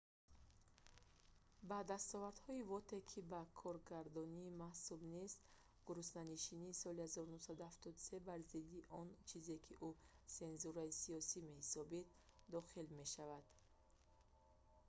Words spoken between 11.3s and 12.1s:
меҳисобид